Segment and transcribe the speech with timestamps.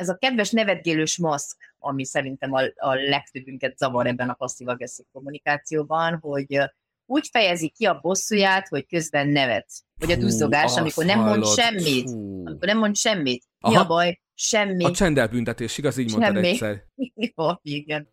[0.00, 6.18] ez a kedves nevetgélős maszk, ami szerintem a, a legtöbbünket zavar ebben a passzív-agresszív kommunikációban,
[6.20, 6.58] hogy
[7.06, 9.66] úgy fejezi ki a bosszúját, hogy közben nevet.
[9.98, 12.10] Vagy a duzzogás, amikor nem mond semmit.
[12.10, 12.46] Fú.
[12.46, 13.44] Amikor nem mond semmit.
[13.58, 13.80] Mi Aha.
[13.80, 14.20] a baj?
[14.34, 14.84] Semmi.
[14.84, 15.96] A csendelbüntetés, igaz?
[15.96, 16.22] Így Semmi.
[16.22, 16.84] mondtad egyszer.
[17.36, 18.08] Jó, igen.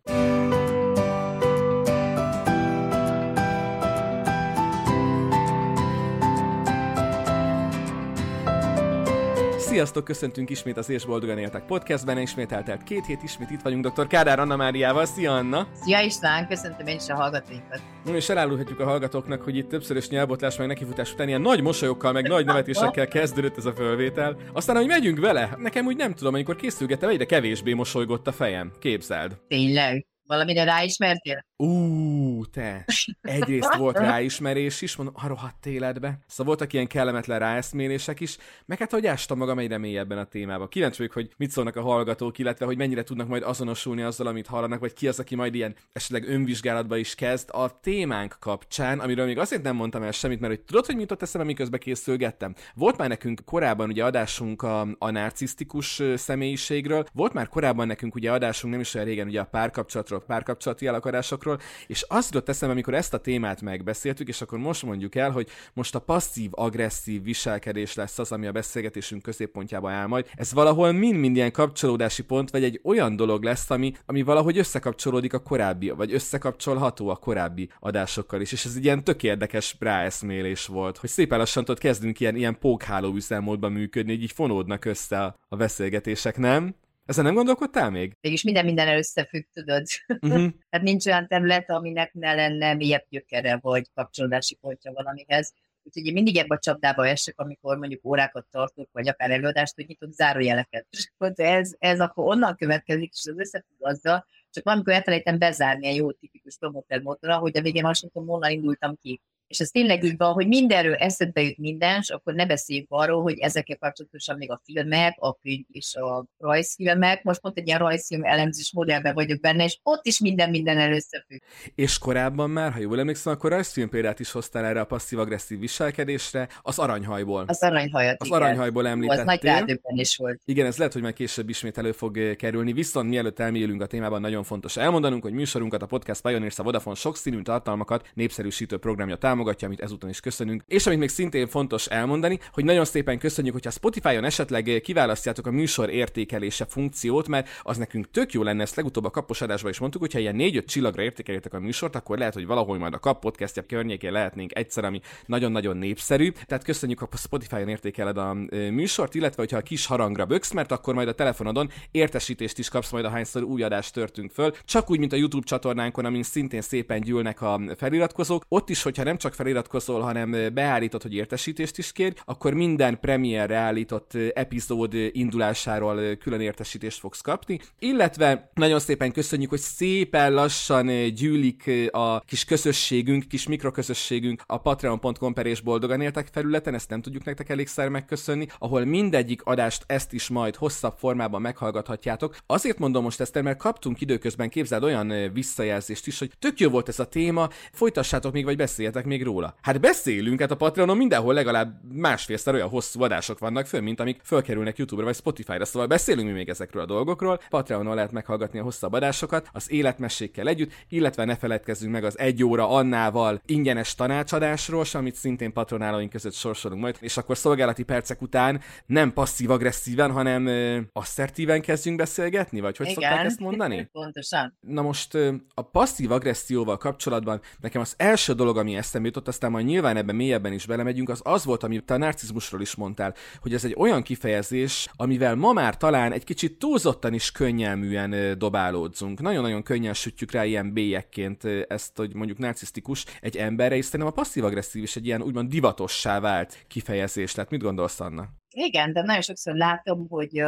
[9.77, 13.87] Sziasztok, köszöntünk ismét az És Boldogan Éltek podcastben, ismét eltelt két hét, ismét itt vagyunk
[13.87, 14.07] dr.
[14.07, 15.05] Kádár Anna Máriával.
[15.05, 15.67] Szia Anna!
[15.73, 17.81] Szia István, köszöntöm én is a hallgatóinkat.
[18.13, 22.27] És elárulhatjuk a hallgatóknak, hogy itt többszörös nyelbotlás, meg nekifutás után ilyen nagy mosolyokkal, meg
[22.27, 24.37] nagy nevetésekkel kezdődött ez a fölvétel.
[24.53, 28.71] Aztán, hogy megyünk vele, nekem úgy nem tudom, amikor készülgettem, egyre kevésbé mosolygott a fejem.
[28.79, 29.37] Képzeld.
[29.47, 30.05] Tényleg?
[30.27, 31.45] Valamire ráismertél?
[31.55, 32.85] Ú, te!
[33.21, 36.19] Egyrészt volt ráismerés is, mondom, a rohadt életbe.
[36.27, 40.67] Szóval voltak ilyen kellemetlen ráeszmélések is, meg hát, hogy ástam magam egyre mélyebben a témába.
[40.67, 44.47] Kíváncsi vagyok, hogy mit szólnak a hallgatók, illetve hogy mennyire tudnak majd azonosulni azzal, amit
[44.47, 49.25] hallanak, vagy ki az, aki majd ilyen esetleg önvizsgálatba is kezd a témánk kapcsán, amiről
[49.25, 52.55] még azért nem mondtam el semmit, mert hogy tudod, hogy mit ott eszembe, miközben készülgettem.
[52.73, 58.31] Volt már nekünk korábban ugye adásunk a, a narcisztikus személyiségről, volt már korábban nekünk ugye
[58.31, 62.73] adásunk nem is olyan régen ugye a párkapcsolatról, párkapcsolati alakarásokról, dolgokról, és azt jutott eszembe,
[62.73, 67.95] amikor ezt a témát megbeszéltük, és akkor most mondjuk el, hogy most a passzív-agresszív viselkedés
[67.95, 70.25] lesz az, ami a beszélgetésünk középpontjába áll majd.
[70.35, 75.33] Ez valahol mind-mind ilyen kapcsolódási pont, vagy egy olyan dolog lesz, ami, ami valahogy összekapcsolódik
[75.33, 80.65] a korábbi, vagy összekapcsolható a korábbi adásokkal is, és ez egy ilyen tök érdekes ráeszmélés
[80.65, 85.23] volt, hogy szépen lassan ott kezdünk ilyen, ilyen pókháló üzemmódban működni, hogy így fonódnak össze
[85.23, 86.75] a, a beszélgetések, nem?
[87.07, 88.17] Ezen nem gondolkodtál még?
[88.21, 89.85] Mégis minden minden összefügg, tudod.
[90.21, 90.51] Uh-huh.
[90.71, 95.53] hát nincs olyan terület, aminek ne lenne mélyebb gyökere, vagy kapcsolódási pontja valamihez.
[95.83, 99.85] Úgyhogy én mindig ebbe a csapdába esek, amikor mondjuk órákat tartok, vagy akár előadást, hogy
[99.87, 100.87] nyitok zárójeleket.
[100.89, 105.95] És ez, ez akkor onnan következik, és az összefügg azzal, csak valamikor elfelejtem bezárni egy
[105.95, 110.03] jó tipikus promoter motorra, hogy a végén azt mondtam, honnan indultam ki és ez tényleg
[110.03, 114.37] így van, hogy mindenről eszedbe jut minden, és akkor ne beszéljünk arról, hogy ezekkel kapcsolatosan
[114.37, 119.13] még a filmek, a könyv és a rajzfilmek, most pont egy ilyen rajzfilm elemzés modellben
[119.13, 121.41] vagyok benne, és ott is minden minden előszöfügg.
[121.75, 126.47] És korábban már, ha jól emlékszem, akkor rajzfilm példát is hoztál erre a passzív-agresszív viselkedésre,
[126.61, 127.43] az aranyhajból.
[127.47, 128.41] Az aranyhajat, Az igen.
[128.41, 129.53] aranyhajból említettél.
[129.53, 130.41] Az nagy is volt.
[130.45, 133.85] Igen, ez lehet, hogy már később ismét elő fog eh, kerülni, viszont mielőtt elmélyülünk a
[133.85, 139.15] témában, nagyon fontos elmondanunk, hogy műsorunkat a Podcast Pioneers a Vodafone sokszínű tartalmakat népszerűsítő programja
[139.15, 140.63] támogatja támogatja, amit ezúton is köszönünk.
[140.67, 145.51] És amit még szintén fontos elmondani, hogy nagyon szépen köszönjük, hogyha Spotify-on esetleg kiválasztjátok a
[145.51, 149.79] műsor értékelése funkciót, mert az nekünk tök jó lenne, ezt legutóbb a kapos adásban is
[149.79, 153.19] mondtuk, hogyha ilyen 4-5 csillagra értékeljétek a műsort, akkor lehet, hogy valahol majd a kap
[153.19, 156.31] podcastja környékén lehetnénk egyszer, ami nagyon-nagyon népszerű.
[156.45, 158.33] Tehát köszönjük, ha Spotify-on értékeled a
[158.71, 162.91] műsort, illetve hogyha a kis harangra böksz, mert akkor majd a telefonodon értesítést is kapsz
[162.91, 164.51] majd, ahányszor új adást törtünk föl.
[164.65, 168.45] Csak úgy, mint a YouTube csatornánkon, amin szintén szépen gyűlnek a feliratkozók.
[168.47, 172.99] Ott is, hogyha nem csak csak feliratkozol, hanem beállítod, hogy értesítést is kér, akkor minden
[172.99, 181.13] premierre állított epizód indulásáról külön értesítést fogsz kapni, illetve nagyon szépen köszönjük, hogy szépen lassan
[181.13, 187.01] gyűlik a kis közösségünk, kis mikroközösségünk a patreon.com per és boldogan éltek felületen, ezt nem
[187.01, 192.37] tudjuk nektek elégszer megköszönni, ahol mindegyik adást ezt is majd hosszabb formában meghallgathatjátok.
[192.45, 196.87] Azért mondom most ezt, mert kaptunk időközben képzeld olyan visszajelzést is, hogy tök jó volt
[196.87, 199.55] ez a téma, folytassátok még, vagy beszéljetek még még róla?
[199.61, 204.21] Hát beszélünk, hát a Patreonon mindenhol legalább másfélszer olyan hosszú adások vannak föl, mint amik
[204.23, 207.39] fölkerülnek YouTube-ra vagy Spotify-ra, szóval beszélünk mi még ezekről a dolgokról.
[207.49, 212.43] Patreonon lehet meghallgatni a hosszabb adásokat, az életmessékkel együtt, illetve ne feledkezzünk meg az egy
[212.43, 218.61] óra Annával ingyenes tanácsadásról, amit szintén patronálóink között sorsolunk majd, és akkor szolgálati percek után
[218.85, 223.01] nem passzív-agresszíven, hanem ö, asszertíven kezdjünk beszélgetni, vagy hogy Igen.
[223.01, 223.89] szokták ezt mondani?
[223.91, 224.57] Pontosan.
[224.59, 229.51] Na most ö, a passzív agresszióval kapcsolatban nekem az első dolog, ami eszembe jutott, aztán
[229.51, 233.53] majd nyilván ebben mélyebben is belemegyünk, az az volt, amit a narcizmusról is mondtál, hogy
[233.53, 239.19] ez egy olyan kifejezés, amivel ma már talán egy kicsit túlzottan is könnyelműen dobálódzunk.
[239.19, 244.15] Nagyon-nagyon könnyen sütjük rá ilyen bélyekként ezt, hogy mondjuk narcisztikus egy emberre, és szerintem a
[244.15, 247.49] passzív-agresszív is egy ilyen úgymond divatossá vált kifejezés lett.
[247.49, 248.27] Mit gondolsz, Anna?
[248.49, 250.43] Igen, de nagyon sokszor látom, hogy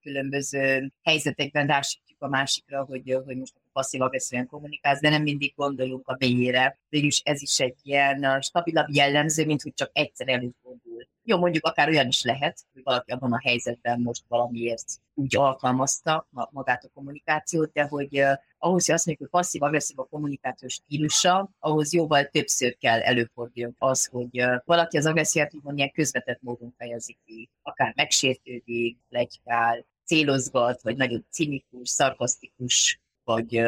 [0.00, 6.08] különböző helyzetekben rásítjuk a másikra, hogy, hogy most passzív agresszíven kommunikálsz, de nem mindig gondolunk
[6.08, 6.78] a mélyére.
[6.88, 11.06] Végülis ez is egy ilyen stabilabb jellemző, mint hogy csak egyszer előfordul.
[11.22, 14.84] Jó, mondjuk akár olyan is lehet, hogy valaki abban a helyzetben most valamiért
[15.14, 20.04] úgy alkalmazta magát a kommunikációt, de hogy uh, ahhoz, hogy azt mondjuk, hogy passzív-agresszív a
[20.04, 25.92] kommunikációs stílusa, ahhoz jóval többször kell előforduljon az, hogy uh, valaki az agressziát úgymond ilyen
[25.92, 33.62] közvetett módon fejezik ki, akár megsértődik, legykál, célozgat, vagy nagyon cinikus, szarkasztikus vagy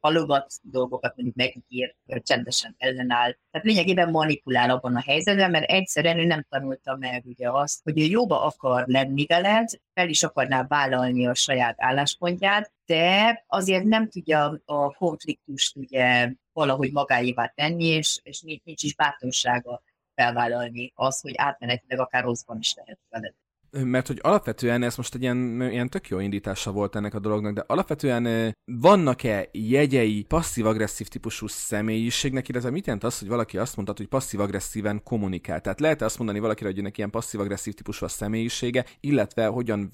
[0.00, 3.36] halogat dolgokat mondjuk megír, csendesen ellenáll.
[3.50, 8.00] Tehát lényegében manipulál abban a helyzetben, mert egyszerűen ő nem tanulta meg ugye azt, hogy
[8.00, 14.08] ő jóba akar lenni veled, fel is akarná vállalni a saját álláspontját, de azért nem
[14.08, 19.82] tudja a konfliktust ugye valahogy magáévá tenni, és, és nincs is bátorsága
[20.14, 23.34] felvállalni az, hogy átmenetileg akár rosszban is lehet veled
[23.70, 27.54] mert hogy alapvetően ez most egy ilyen, ilyen tök jó indítása volt ennek a dolognak,
[27.54, 33.94] de alapvetően vannak-e jegyei passzív-agresszív típusú személyiségnek, illetve mit jelent az, hogy valaki azt mondta,
[33.96, 35.60] hogy passzív-agresszíven kommunikál?
[35.60, 39.90] Tehát lehet azt mondani valakire, hogy ennek ilyen passzív-agresszív típusú a személyisége, illetve hogyan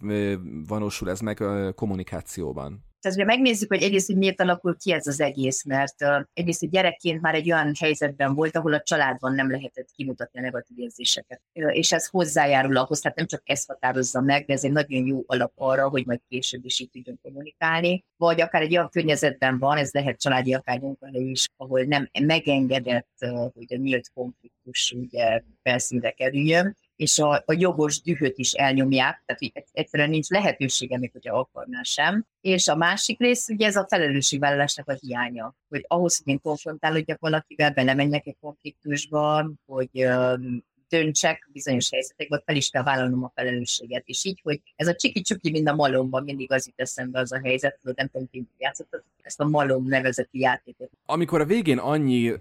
[0.67, 1.45] valósul ez meg
[1.75, 2.85] kommunikációban?
[3.07, 6.61] Tehát ugye megnézzük, hogy egyrészt, hogy miért alakul ki ez az egész, mert uh, egyrészt,
[6.61, 10.79] hogy gyerekként már egy olyan helyzetben volt, ahol a családban nem lehetett kimutatni a negatív
[10.79, 11.43] érzéseket.
[11.55, 15.07] Uh, és ez hozzájárul ahhoz, tehát nem csak ez határozza meg, de ez egy nagyon
[15.07, 18.05] jó alap arra, hogy majd később is így tudjon kommunikálni.
[18.17, 23.15] Vagy akár egy olyan környezetben van, ez lehet családi, akár munkahelyi is, ahol nem megengedett,
[23.21, 29.23] uh, hogy a nyílt konfliktus ugye felszínre kerüljön, és a, a jogos dühöt is elnyomják,
[29.27, 32.27] tehát hogy egyszerűen nincs lehetősége, még hogyha akarná sem.
[32.41, 37.21] És a másik rész, ugye ez a felelősségvállalásnak a hiánya, hogy ahhoz, hogy én konfrontálódjak
[37.21, 44.03] valakivel, belemenjek egy konfliktusba, hogy um, döntsek bizonyos helyzetekben, fel is kell vállalnom a felelősséget.
[44.07, 47.41] És így, hogy ez a csiki-csuki, mind a malomban mindig az jut eszembe az a
[47.45, 50.91] helyzet, hogy nem tudom, hogy játszottad ezt a malom nevezeti játékot.
[51.07, 52.33] Amikor a végén annyi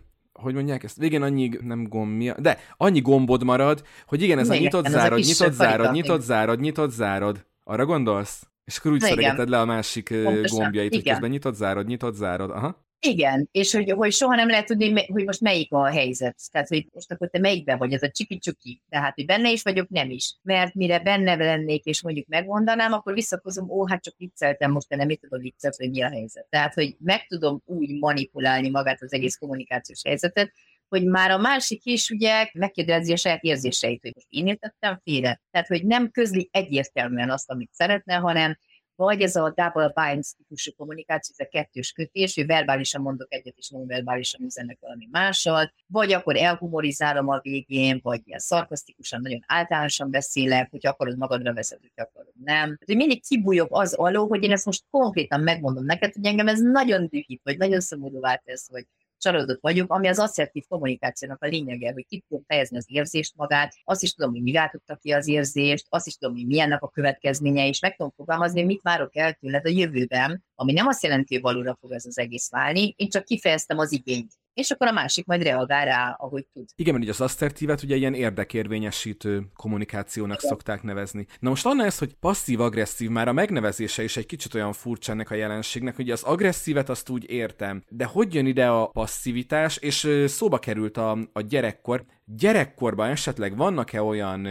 [0.41, 4.57] hogy mondják ezt, végén annyi, nem gombja, de annyi gombod marad, hogy igen, ez igen,
[4.57, 7.45] a nyitott zárod, nyitott zárod, nyitott zárod, nyitott zárod.
[7.63, 8.47] Arra gondolsz?
[8.65, 10.59] És akkor úgy szeregeted le a másik Pontosan.
[10.59, 12.49] gombjait, hogy közben nyitott zárod, nyitott zárod.
[12.49, 12.84] Aha.
[13.07, 16.37] Igen, és hogy, hogy soha nem lehet tudni, hogy most melyik a helyzet.
[16.51, 18.81] Tehát, hogy most akkor te melyikben vagy, ez a csiki-csuki.
[18.89, 20.35] Tehát, hogy benne is vagyok, nem is.
[20.41, 24.95] Mert mire benne lennék, és mondjuk megmondanám, akkor visszakozom, ó, hát csak vicceltem, most te
[24.95, 26.47] nem mit tudod viccelt, hogy mi a helyzet.
[26.49, 30.51] Tehát, hogy meg tudom úgy manipulálni magát az egész kommunikációs helyzetet,
[30.87, 35.41] hogy már a másik is ugye megkérdezi a saját érzéseit, hogy most én értettem félre.
[35.51, 38.57] Tehát, hogy nem közli egyértelműen azt, amit szeretne, hanem
[38.95, 43.57] vagy ez a double binds típusú kommunikáció, ez a kettős kötés, hogy verbálisan mondok egyet,
[43.57, 50.11] és non-verbálisan üzennek valami mással, vagy akkor elhumorizálom a végén, vagy ilyen szarkasztikusan, nagyon általánosan
[50.11, 52.63] beszélek, hogy akarod magadra veszed, hogy akarod nem.
[52.63, 56.47] Tehát, hogy mindig kibújok az alól, hogy én ezt most konkrétan megmondom neked, hogy engem
[56.47, 61.47] ez nagyon dühít, vagy nagyon szomorúvá tesz, hogy csalódott vagyok, ami az asszertív kommunikációnak a
[61.47, 65.11] lényege, hogy ki tudom fejezni az érzést magát, azt is tudom, hogy mi váltotta ki
[65.11, 68.81] az érzést, azt is tudom, hogy milyennek a következménye, és meg tudom fogalmazni, hogy mit
[68.81, 72.49] várok el tőled a jövőben, ami nem azt jelenti, hogy valóra fog ez az egész
[72.49, 76.65] válni, én csak kifejeztem az igényt és akkor a másik majd reagál rá, ahogy tud.
[76.75, 80.49] Igen, mert ugye az asszertívet ugye ilyen érdekérvényesítő kommunikációnak Igen.
[80.49, 81.25] szokták nevezni.
[81.39, 85.31] Na most annál ez, hogy passzív-agresszív, már a megnevezése is egy kicsit olyan furcsa ennek
[85.31, 90.09] a jelenségnek, hogy az agresszívet azt úgy értem, de hogy jön ide a passzivitás, és
[90.25, 94.47] szóba került a, a gyerekkor, gyerekkorban esetleg vannak-e olyan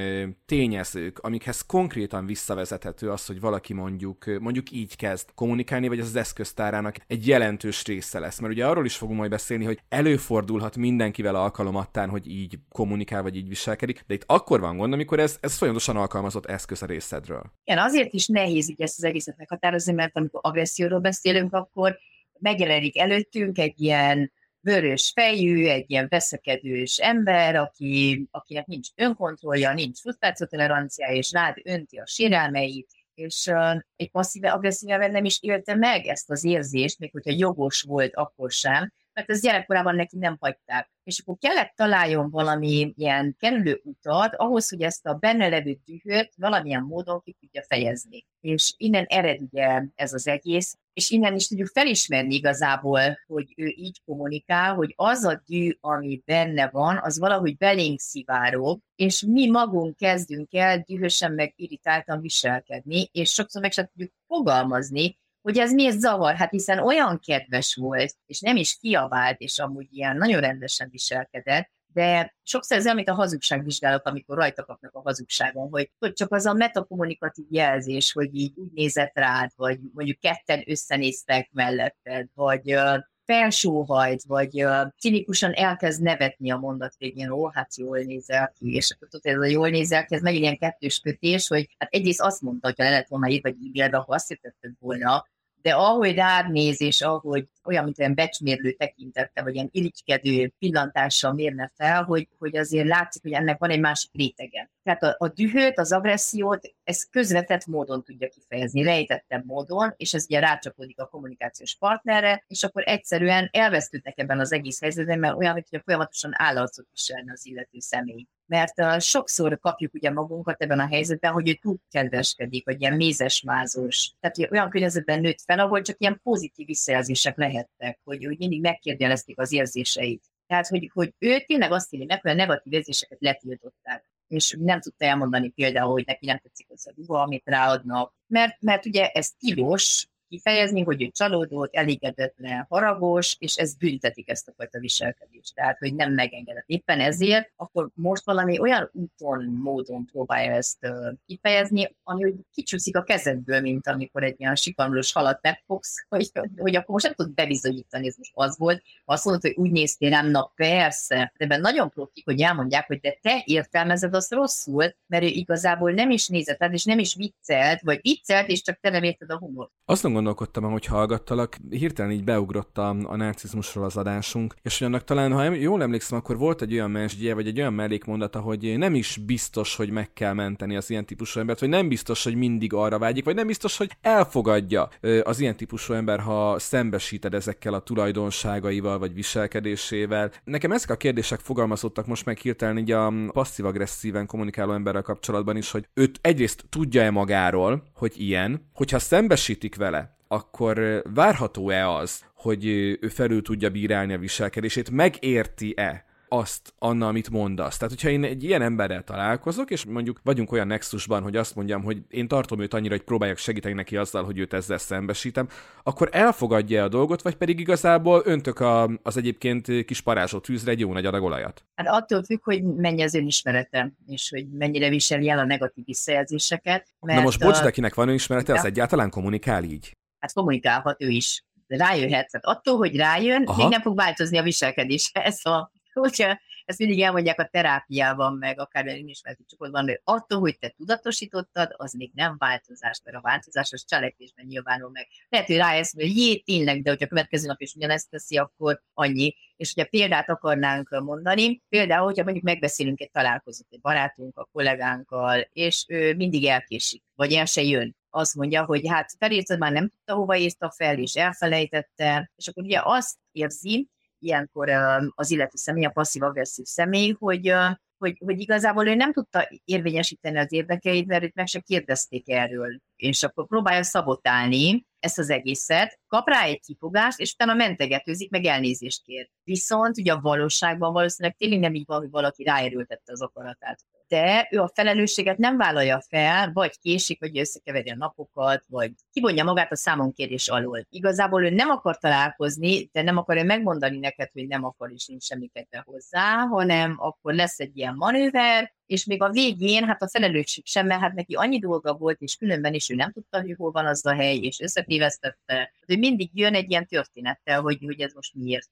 [0.47, 6.17] tényezők, amikhez konkrétan visszavezethető az, hogy valaki mondjuk, mondjuk így kezd kommunikálni, vagy az az
[6.17, 8.39] eszköztárának egy jelentős része lesz?
[8.39, 13.37] Mert ugye arról is fogunk majd beszélni, hogy előfordulhat mindenkivel alkalomattán, hogy így kommunikál, vagy
[13.37, 17.53] így viselkedik, de itt akkor van gond, amikor ez, ez folyamatosan alkalmazott eszköz a részedről.
[17.65, 21.99] Igen, azért is nehéz így ezt az egészet meghatározni, mert amikor agresszióról beszélünk, akkor
[22.39, 24.33] megjelenik előttünk egy ilyen
[24.65, 31.97] vörös fejű, egy ilyen veszekedős ember, aki, akinek nincs önkontrollja, nincs frusztrációtoleranciája, és rád önti
[31.97, 36.99] a sérelmeit, és uh, egy passzíve agresszív ember nem is élte meg ezt az érzést,
[36.99, 40.91] még hogyha jogos volt akkor sem, mert ez gyerekkorában neki nem hagyták.
[41.03, 46.33] És akkor kellett találjon valami ilyen kerülő utat ahhoz, hogy ezt a benne levő dühöt
[46.37, 48.27] valamilyen módon ki tudja fejezni.
[48.41, 53.67] És innen ered ugye ez az egész, és innen is tudjuk felismerni igazából, hogy ő
[53.67, 59.51] így kommunikál, hogy az a dű, ami benne van, az valahogy belénk szivárog, és mi
[59.51, 65.73] magunk kezdünk el dühösen meg irritáltan viselkedni, és sokszor meg sem tudjuk fogalmazni, hogy ez
[65.73, 70.41] miért zavar, hát hiszen olyan kedves volt, és nem is kiabált, és amúgy ilyen nagyon
[70.41, 76.13] rendesen viselkedett, de sokszor ez olyan, a hazugságvizsgálók, amikor rajta kapnak a hazugságon, hogy, hogy
[76.13, 82.29] csak az a metakommunikatív jelzés, hogy így úgy nézett rád, vagy mondjuk ketten összenéztek melletted,
[82.35, 82.77] vagy
[83.25, 88.91] felsóhajt, vagy uh, cinikusan elkezd nevetni a mondat végén, ó, hát jól nézel ki, és
[88.91, 92.21] akkor tudod, ez a jól nézel ki, ez meg ilyen kettős kötés, hogy hát egyrészt
[92.21, 95.27] azt mondta, hogy ha le lett volna ír, vagy e-mailbe, akkor azt értetted volna,
[95.65, 101.33] de ahogy rád néz, és ahogy olyan, mint olyan becsmérlő tekintette, vagy ilyen irigykedő pillantással
[101.33, 104.71] mérne fel, hogy, hogy azért látszik, hogy ennek van egy másik rétege.
[104.83, 110.25] Tehát a, a dühöt, az agressziót, ez közvetett módon tudja kifejezni, rejtettebb módon, és ez
[110.25, 115.53] ugye rácsapódik a kommunikációs partnerre, és akkor egyszerűen elvesztődnek ebben az egész helyzetben, mert olyan,
[115.53, 120.87] hogy folyamatosan állarcot viselne az illető személy mert uh, sokszor kapjuk ugye magunkat ebben a
[120.87, 124.11] helyzetben, hogy ő túl kedveskedik, vagy ilyen mézesmázós.
[124.21, 129.39] Tehát olyan környezetben nőtt fel, ahol csak ilyen pozitív visszajelzések lehettek, hogy, hogy mindig megkérdezték
[129.39, 130.23] az érzéseit.
[130.47, 134.81] Tehát, hogy, hogy ő tényleg azt írja meg, hogy a negatív érzéseket letiltották és nem
[134.81, 139.09] tudta elmondani például, hogy neki nem tetszik az a ruha, amit ráadnak, mert, mert ugye
[139.09, 145.55] ez tilos, kifejezni, hogy ő csalódott, elégedetlen, haragos, és ez büntetik ezt a fajta viselkedést.
[145.55, 146.65] Tehát, hogy nem megengedett.
[146.67, 150.79] Éppen ezért akkor most valami olyan úton, módon próbálja ezt
[151.27, 156.77] kifejezni, ami hogy kicsúszik a kezedből, mint amikor egy ilyen sikamlós halat megfogsz, hogy, hogy
[156.77, 158.83] akkor most nem tudod bebizonyítani, ez most az volt.
[159.05, 161.33] Azt mondod, hogy úgy néztél rám, na persze.
[161.37, 165.93] De ebben nagyon profik, hogy elmondják, hogy de te értelmezed azt rosszul, mert ő igazából
[165.93, 169.39] nem is nézett, és nem is viccelt, vagy viccelt, és csak te nem érted a
[169.39, 169.71] humor.
[169.85, 175.05] Azt gondolkodtam, hogy hallgattalak, hirtelen így beugrott a, a narcizmusról az adásunk, és hogy annak
[175.05, 178.95] talán, ha jól emlékszem, akkor volt egy olyan mesdje, vagy egy olyan mellékmondata, hogy nem
[178.95, 182.73] is biztos, hogy meg kell menteni az ilyen típusú embert, vagy nem biztos, hogy mindig
[182.73, 184.89] arra vágyik, vagy nem biztos, hogy elfogadja
[185.23, 190.31] az ilyen típusú ember, ha szembesíted ezekkel a tulajdonságaival, vagy viselkedésével.
[190.45, 195.71] Nekem ezek a kérdések fogalmazottak most meg hirtelen így a passzív-agresszíven kommunikáló emberrel kapcsolatban is,
[195.71, 202.67] hogy őt egyrészt tudja-e magáról, hogy ilyen, hogyha szembesítik vele, akkor várható-e az, hogy
[203.01, 207.77] ő felül tudja bírálni a viselkedését, megérti-e azt, Anna, amit mondasz.
[207.77, 211.83] Tehát, hogyha én egy ilyen emberrel találkozok, és mondjuk vagyunk olyan nexusban, hogy azt mondjam,
[211.83, 215.49] hogy én tartom őt annyira, hogy próbáljak segíteni neki azzal, hogy őt ezzel szembesítem,
[215.83, 220.81] akkor elfogadja a dolgot, vagy pedig igazából öntök a, az egyébként kis parázsó tűzre egy
[220.81, 221.65] jó nagy adag olajat?
[221.75, 226.89] Hát attól függ, hogy mennyi az önismerete, és hogy mennyire viseli el a negatív visszajelzéseket.
[227.01, 229.97] Na most bocs, de akinek van önismerete, az egyáltalán kommunikál így?
[230.25, 232.31] Hát kommunikálhat ő is rájöhet.
[232.31, 233.63] Tehát attól, hogy rájön, Aha.
[233.63, 235.11] még nem fog változni a viselkedés.
[235.13, 240.41] Ez a hogyha ezt mindig elmondják a terápiában, meg akár én is csoportban, hogy attól,
[240.41, 245.09] hogy te tudatosítottad, az még nem változás, mert a változás az cselekvésben nyilvánul meg.
[245.29, 248.83] Lehet, hogy rájössz, hogy jé, tényleg, de hogyha a következő nap is ugyanezt teszi, akkor
[248.95, 249.35] annyi.
[249.57, 255.85] És hogyha példát akarnánk mondani, például, hogyha mondjuk megbeszélünk egy találkozót egy barátunkkal, kollégánkkal, és
[255.89, 260.15] ő mindig elkésik, vagy el se jön, azt mondja, hogy hát felírtad, már nem tudta,
[260.15, 264.71] hova írta fel, és elfelejtette, és akkor ugye azt érzi, ilyenkor
[265.15, 267.55] az illető személy, a passzív-agresszív személy, hogy,
[267.99, 272.81] hogy, hogy igazából ő nem tudta érvényesíteni az érdekeit, mert őt meg se kérdezték erről,
[272.97, 278.45] és akkor próbálja szabotálni ezt az egészet, kap rá egy kifogást, és utána mentegetőzik, meg
[278.45, 279.29] elnézést kér.
[279.45, 284.49] Viszont ugye a valóságban valószínűleg tényleg nem így van, hogy valaki ráerőltette az akaratát de
[284.51, 289.73] ő a felelősséget nem vállalja fel, vagy késik, vagy összekeveri a napokat, vagy kivonja magát
[289.73, 290.87] a számonkérés alól.
[290.91, 295.25] Igazából ő nem akar találkozni, de nem akarja megmondani neked, hogy nem akar, és nincs
[295.25, 300.09] semmi kedve hozzá, hanem akkor lesz egy ilyen manőver, és még a végén, hát a
[300.09, 303.55] felelősség sem, mert hát neki annyi dolga volt, és különben is ő nem tudta, hogy
[303.57, 305.73] hol van az a hely, és összetévesztette.
[305.87, 308.71] Ő mindig jön egy ilyen történettel, hogy, hogy ez most miért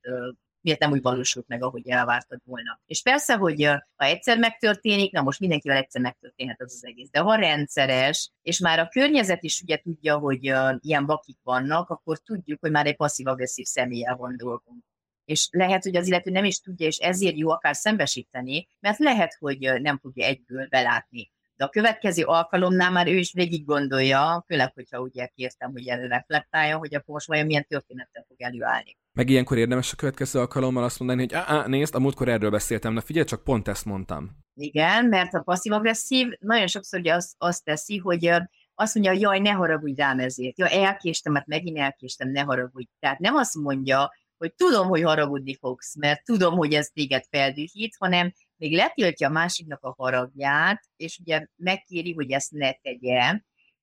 [0.62, 2.80] miért nem úgy valósult meg, ahogy elvártad volna.
[2.86, 3.64] És persze, hogy
[3.96, 8.58] ha egyszer megtörténik, na most mindenkivel egyszer megtörténhet az az egész, de ha rendszeres, és
[8.58, 10.42] már a környezet is ugye tudja, hogy
[10.80, 14.84] ilyen bakik vannak, akkor tudjuk, hogy már egy passzív-agresszív személlyel van dolgunk.
[15.24, 19.36] És lehet, hogy az illető nem is tudja, és ezért jó akár szembesíteni, mert lehet,
[19.38, 24.72] hogy nem fogja egyből belátni de a következő alkalomnál már ő is végig gondolja, főleg,
[24.74, 28.96] hogyha ugye kértem, hogy reflektálja, hogy akkor most vajon milyen történettel fog előállni.
[29.14, 32.92] Meg ilyenkor érdemes a következő alkalommal azt mondani, hogy á, nézd, a múltkor erről beszéltem,
[32.92, 34.30] na figyelj, csak pont ezt mondtam.
[34.54, 38.30] Igen, mert a passzív-agresszív nagyon sokszor ugye azt, azt teszi, hogy
[38.74, 40.58] azt mondja, jaj, ne haragudj rám ezért.
[40.58, 42.88] Ja, elkéstem, mert megint elkéstem, ne haragudj.
[42.98, 47.96] Tehát nem azt mondja, hogy tudom, hogy haragudni fogsz, mert tudom, hogy ez téged feldühít,
[47.98, 53.40] hanem még letiltja a másiknak a haragját, és ugye megkéri, hogy ezt ne tegye.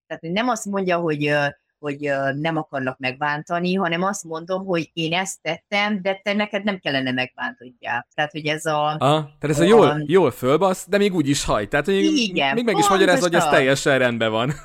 [0.08, 1.34] Tehát nem azt mondja, hogy
[1.80, 6.80] hogy nem akarnak megbántani, hanem azt mondom, hogy én ezt tettem, de te neked nem
[6.80, 8.08] kellene megbántodjál.
[8.14, 8.88] Tehát, hogy ez a...
[8.88, 11.68] Ah, tehát ez a, a jól, jól fölbasz, de még úgy is haj.
[11.68, 14.52] Tehát, hogy igen, még meg is magyaráz, hogy ez teljesen rendben van.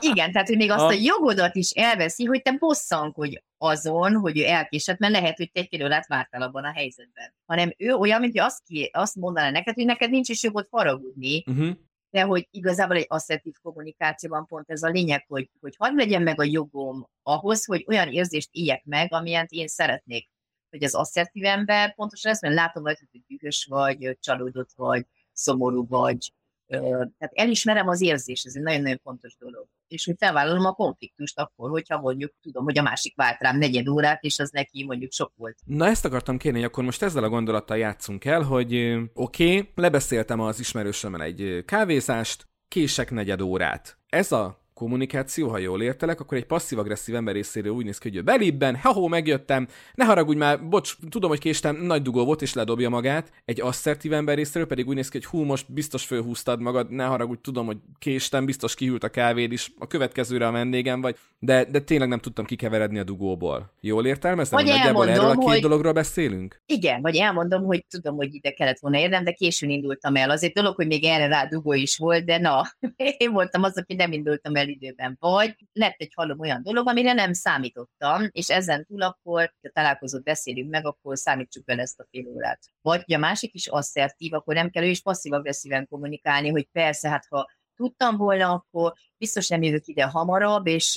[0.00, 4.44] Igen, tehát, hogy még azt a jogodat is elveszi, hogy te bosszankodj azon, hogy ő
[4.44, 7.34] elkésett, mert lehet, hogy te egy át vártál abban a helyzetben.
[7.46, 10.66] Hanem ő olyan, mint hogy azt, ki, azt mondaná neked, hogy neked nincs is jogod
[10.70, 11.70] faragudni, uh-huh
[12.16, 16.40] de hogy igazából egy asszertív kommunikációban pont ez a lényeg, hogy, hogy hadd legyen meg
[16.40, 20.30] a jogom ahhoz, hogy olyan érzést éljek meg, amilyen én szeretnék.
[20.70, 26.32] Hogy az asszertív ember pontosan ezt, mert látom hogy dühös vagy, csalódott vagy, szomorú vagy,
[26.68, 29.66] tehát elismerem az érzés, ez egy nagyon-nagyon fontos dolog.
[29.88, 33.88] És hogy felvállalom a konfliktust akkor, hogyha mondjuk tudom, hogy a másik vált rám negyed
[33.88, 35.58] órát, és az neki mondjuk sok volt.
[35.64, 38.74] Na ezt akartam kérni, hogy akkor most ezzel a gondolattal játszunk el, hogy
[39.14, 43.98] oké, okay, lebeszéltem az ismerősömmel egy kávézást, kések negyed órát.
[44.06, 48.24] Ez a kommunikáció, ha jól értelek, akkor egy passzív-agresszív ember részéről úgy néz ki, hogy
[48.24, 52.88] belibben, ha megjöttem, ne haragudj már, bocs, tudom, hogy késtem, nagy dugó volt, és ledobja
[52.88, 53.32] magát.
[53.44, 57.04] Egy asszertív ember részéről pedig úgy néz ki, hogy hú, most biztos fölhúztad magad, ne
[57.04, 61.64] haragudj, tudom, hogy késtem, biztos kihűlt a kávéd is, a következőre a vendégem vagy, de,
[61.64, 63.72] de tényleg nem tudtam kikeveredni a dugóból.
[63.80, 64.58] Jól értelmezem?
[64.58, 65.60] Vagy nagyjából erről a két hogy...
[65.60, 66.62] dologról beszélünk?
[66.66, 70.30] Igen, vagy elmondom, hogy tudom, hogy ide kellett volna érdem, de későn indultam el.
[70.30, 72.62] Azért dolog, hogy még erre rá dugó is volt, de na,
[73.18, 77.12] én voltam az, aki nem indultam el időben, vagy lett egy halom olyan dolog, amire
[77.12, 82.06] nem számítottam, és ezen túl akkor, ha találkozót beszélünk meg, akkor számítsuk bele ezt a
[82.10, 82.60] fél órát.
[82.80, 87.26] Vagy, a másik is asszertív, akkor nem kell ő is passzív-agresszíven kommunikálni, hogy persze, hát
[87.28, 87.46] ha
[87.76, 90.94] tudtam volna, akkor biztos nem jövök ide hamarabb, és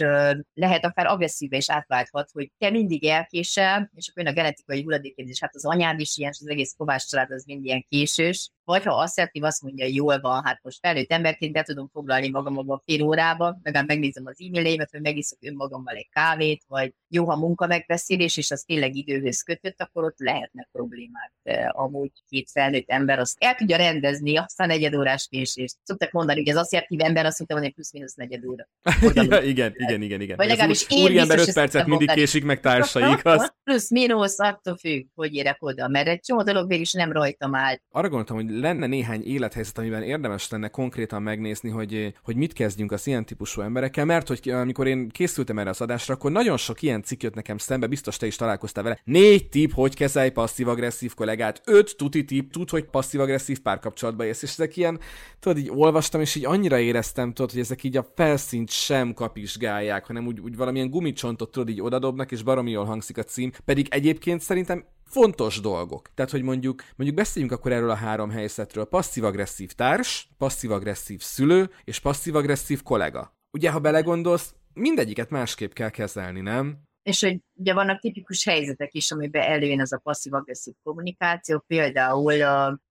[0.53, 5.39] lehet akár agresszívbe is átválthat, hogy te mindig elkésel, és akkor jön a genetikai hulladékérzés,
[5.39, 8.83] hát az anyád is ilyen, és az egész Kovács család az mind ilyen késős, vagy
[8.83, 12.81] ha asszertív azt mondja, jól van, hát most felnőtt emberként be tudom foglalni magam a
[12.85, 17.67] fél órába, meg megnézem az e-maileimet, vagy megiszok önmagammal egy kávét, vagy jó, ha munka
[17.67, 21.33] megbeszélés, és az tényleg időhöz kötött, akkor ott lehetnek problémák.
[21.43, 25.75] De amúgy két felnőtt ember azt el tudja rendezni, aztán negyed órás késést.
[25.83, 28.67] Szoktak mondani, hogy az asszertív ember azt mondta, hogy plusz minusz negyed óra.
[29.29, 30.37] ja, igen, igen, igen, igen.
[30.37, 33.25] Vagy legalábbis én úriember 5 percet mindig késik meg társaik.
[33.25, 33.53] Az...
[33.63, 37.55] Plusz minusz, attól függ, hogy érek oda, mert egy csomó dolog végül is nem rajtam
[37.55, 37.75] áll.
[37.89, 42.91] Arra gondoltam, hogy lenne néhány élethelyzet, amiben érdemes lenne konkrétan megnézni, hogy, hogy mit kezdjünk
[42.91, 46.81] az ilyen típusú emberekkel, mert hogy amikor én készültem erre az adásra, akkor nagyon sok
[46.81, 48.99] ilyen cikk jött nekem szembe, biztos te is találkoztál vele.
[49.03, 54.49] Négy tip, hogy kezelj passzív-agresszív kollégát, öt tuti tip, tud, hogy passzív-agresszív párkapcsolatba élsz, és
[54.49, 54.99] ezek ilyen,
[55.39, 60.05] tudod, így olvastam, és így annyira éreztem, tudod, hogy ezek így a felszínt sem kapizsgálják,
[60.05, 63.87] hanem úgy, úgy valamilyen gumicsontot tudod, így odadobnak, és baromi jól hangzik a cím, pedig
[63.89, 66.09] egyébként szerintem fontos dolgok.
[66.13, 68.85] Tehát, hogy mondjuk, mondjuk beszéljünk akkor erről a három helyzetről.
[68.85, 73.33] Passzív-agresszív társ, passzív-agresszív szülő és passzív-agresszív kollega.
[73.51, 76.77] Ugye, ha belegondolsz, mindegyiket másképp kell kezelni, nem?
[77.03, 82.33] És hogy ugye vannak tipikus helyzetek is, amiben előjön ez a passzív-agresszív kommunikáció, például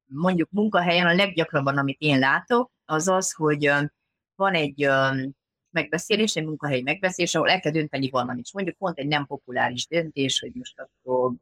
[0.04, 3.72] mondjuk munkahelyen a leggyakrabban, amit én látok, az az, hogy
[4.38, 4.88] van egy
[5.70, 8.52] megbeszélés, egy munkahelyi megbeszélés, ahol el kell dönteni valamit.
[8.52, 11.32] Mondjuk pont egy nem populáris döntés, hogy most akkor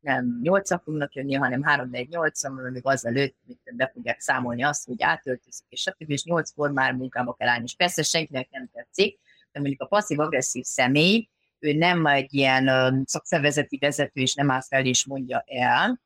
[0.00, 3.36] nem 8 fognak jönni, hanem 3 4 8 még azelőtt
[3.72, 6.10] be fogják számolni azt, hogy átöltözik, és stb.
[6.10, 7.64] és 8-kor már munkába kell állni.
[7.64, 9.18] És persze senkinek nem tetszik,
[9.52, 11.28] de mondjuk a passzív-agresszív személy,
[11.58, 16.00] ő nem egy ilyen szakszervezeti vezető, és nem áll fel és mondja el,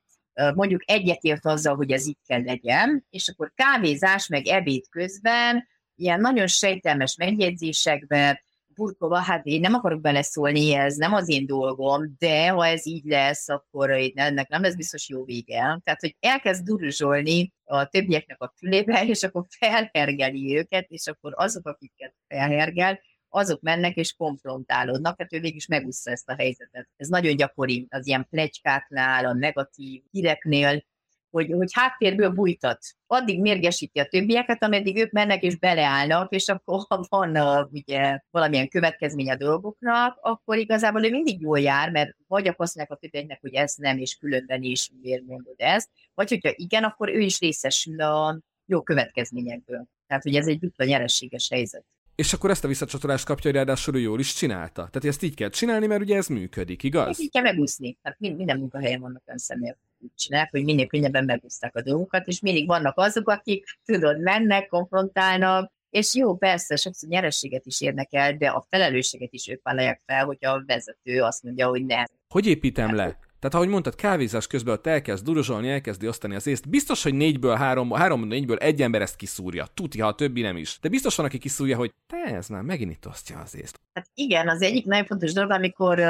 [0.55, 5.69] mondjuk egyetért azzal, hogy ez így kell legyen, és akkor kávézás meg ebéd közben
[6.01, 8.39] ilyen nagyon sejtelmes megjegyzésekben
[8.75, 13.05] burkolva, hát én nem akarok beleszólni, ez nem az én dolgom, de ha ez így
[13.05, 15.81] lesz, akkor ennek nem lesz biztos jó vége.
[15.85, 21.67] Tehát, hogy elkezd duruzsolni a többieknek a fülébe, és akkor felhergeli őket, és akkor azok,
[21.67, 26.89] akiket felhergel, azok mennek és konfrontálódnak, hát ő végig is megúszta ezt a helyzetet.
[26.97, 30.85] Ez nagyon gyakori az ilyen plecskáknál, a negatív híreknél,
[31.31, 32.79] hogy, hogy háttérből bújtat.
[33.07, 38.21] Addig mérgesíti a többieket, ameddig ők mennek és beleállnak, és akkor ha van a, ugye,
[38.31, 42.99] valamilyen következmény a dolgoknak, akkor igazából ő mindig jól jár, mert vagy akkor azt mondják
[42.99, 47.09] a többieknek, hogy ez nem, és különben is miért mondod ezt, vagy hogyha igen, akkor
[47.09, 49.87] ő is részesül a jó következményekből.
[50.07, 53.95] Tehát, hogy ez egy dupla nyerességes helyzet és akkor ezt a visszacsatolást kapja, hogy ráadásul
[53.95, 54.73] ő jól is csinálta.
[54.73, 57.21] Tehát ezt így kell csinálni, mert ugye ez működik, igaz?
[57.21, 57.99] Így kell megúszni.
[58.03, 62.41] Tehát minden munkahelyen vannak olyan személyek, úgy csinálják, hogy minél könnyebben megúszták a dolgokat, és
[62.41, 68.37] mindig vannak azok, akik, tudod, mennek, konfrontálnak, és jó, persze, sokszor nyerességet is érnek el,
[68.37, 72.05] de a felelősséget is ők vállalják fel, hogyha a vezető azt mondja, hogy nem.
[72.29, 73.19] Hogy építem le?
[73.41, 76.69] Tehát ahogy mondtad, kávézás közben ott elkezd duruzsolni, elkezdi osztani az észt.
[76.69, 79.67] Biztos, hogy négyből három, három négyből egy ember ezt kiszúrja.
[79.75, 80.79] Tuti, a többi nem is.
[80.81, 83.81] De biztos van, aki kiszúrja, hogy te ez már megint itt osztja az észt.
[83.93, 86.01] Hát igen, az egyik nagyon fontos dolog, amikor,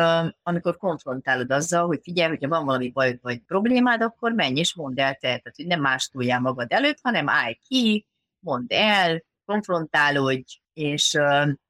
[0.42, 5.00] amikor konfrontálod azzal, hogy figyelj, hogyha van valami bajod vagy problémád, akkor menj és mondd
[5.00, 5.18] el te.
[5.20, 8.06] Tehát, hogy nem más túljál magad előtt, hanem állj ki,
[8.38, 11.18] mondd el, konfrontálódj, és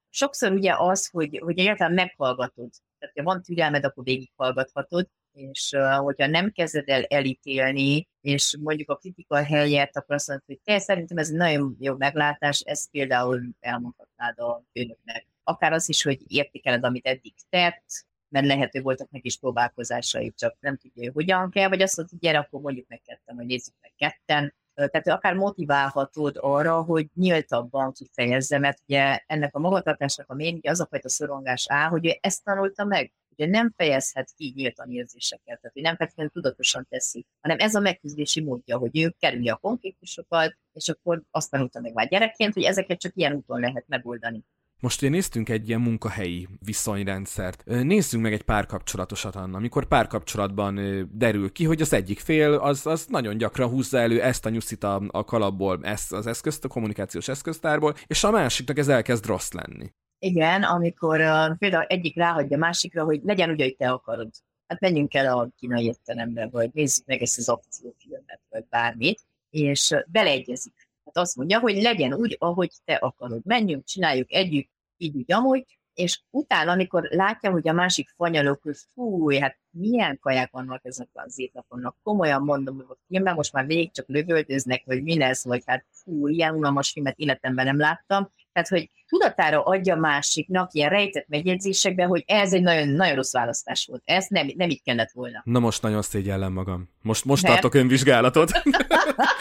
[0.09, 2.71] sokszor ugye az, hogy, hogy egyáltalán meghallgatod.
[2.99, 5.09] Tehát, ha van türelmed, akkor végighallgathatod,
[5.41, 10.47] és uh, hogyha nem kezded el elítélni, és mondjuk a kritika helyett, akkor azt mondod,
[10.47, 15.27] hogy te szerintem ez egy nagyon jó meglátás, ezt például elmondhatnád a főnöknek.
[15.45, 17.85] Akár az is, hogy értékeled, amit eddig tett,
[18.29, 22.17] mert lehető voltak neki is próbálkozásai, csak nem tudja, hogy hogyan kell, vagy azt mondta,
[22.19, 24.55] hogy gyere, akkor mondjuk meg ketten, vagy nézzük meg ketten.
[24.75, 30.81] Tehát akár motiválhatod arra, hogy nyíltabban kifejezze, mert ugye ennek a magatartásnak a mély, az
[30.81, 35.61] a fajta szorongás áll, hogy ő ezt tanulta meg, ugye nem fejezhet ki nyíltan érzéseket,
[35.61, 39.57] tehát hogy nem feltétlenül tudatosan teszi, hanem ez a megküzdési módja, hogy ő kerülje a
[39.57, 44.45] konfliktusokat, és akkor azt tanulta meg már gyerekként, hogy ezeket csak ilyen úton lehet megoldani.
[44.81, 47.65] Most ugye néztünk egy ilyen munkahelyi viszonyrendszert.
[47.65, 49.57] Nézzünk meg egy párkapcsolatosat, Anna.
[49.57, 50.75] Amikor párkapcsolatban
[51.13, 54.85] derül ki, hogy az egyik fél az, az nagyon gyakran húzza elő ezt a nyuszit
[54.85, 59.53] a, a kalapból, ezt az eszközt, a kommunikációs eszköztárból, és a másiknak ez elkezd rossz
[59.53, 59.93] lenni.
[60.23, 64.31] Igen, amikor uh, például egyik ráhagyja másikra, hogy legyen úgy, hogy te akarod.
[64.67, 69.95] Hát menjünk el a kínai értelembe, vagy nézzük meg ezt az akciófilmet, vagy bármit, és
[70.07, 73.41] beleegyezik Hát azt mondja, hogy legyen úgy, ahogy te akarod.
[73.45, 78.77] Menjünk, csináljuk együtt, így úgy amúgy, és utána, amikor látja, hogy a másik fanyalok, hogy
[78.95, 83.67] fú, hát milyen kaják vannak ezek az étlaponnak, komolyan mondom, hogy a filmben most már
[83.67, 88.31] végig csak lövöldöznek, hogy mi lesz, vagy hát fú, ilyen unalmas filmet életemben nem láttam,
[88.53, 93.87] tehát, hogy tudatára adja másiknak ilyen rejtett megjegyzésekben, hogy ez egy nagyon, nagyon rossz választás
[93.87, 94.03] volt.
[94.05, 95.43] Ez nem, nem így kellett volna.
[95.45, 96.89] Na most nagyon szégyellem magam.
[97.03, 98.51] Most, most tartok önvizsgálatot.